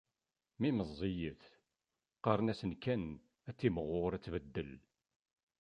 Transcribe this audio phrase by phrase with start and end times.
[0.59, 1.43] Mi meẓẓiyet,
[2.19, 3.03] qqaren-as kan
[3.49, 4.71] ad timɣur ad tbeddel.